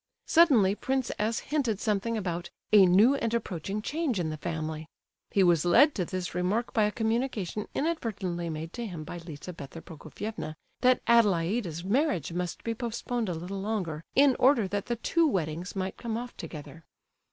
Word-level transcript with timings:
Suddenly 0.25 0.73
Prince 0.73 1.11
S. 1.19 1.41
hinted 1.41 1.79
something 1.79 2.17
about 2.17 2.49
"a 2.73 2.87
new 2.87 3.13
and 3.13 3.31
approaching 3.35 3.83
change 3.83 4.19
in 4.19 4.31
the 4.31 4.35
family." 4.37 4.87
He 5.29 5.43
was 5.43 5.63
led 5.63 5.93
to 5.93 6.05
this 6.05 6.33
remark 6.33 6.73
by 6.73 6.85
a 6.85 6.91
communication 6.91 7.67
inadvertently 7.75 8.49
made 8.49 8.73
to 8.73 8.87
him 8.87 9.03
by 9.03 9.19
Lizabetha 9.19 9.79
Prokofievna, 9.79 10.55
that 10.79 11.03
Adelaida's 11.05 11.83
marriage 11.83 12.33
must 12.33 12.63
be 12.63 12.73
postponed 12.73 13.29
a 13.29 13.35
little 13.35 13.61
longer, 13.61 14.03
in 14.15 14.35
order 14.39 14.67
that 14.67 14.87
the 14.87 14.95
two 14.95 15.27
weddings 15.27 15.75
might 15.75 15.97
come 15.97 16.17
off 16.17 16.35
together. 16.35 16.83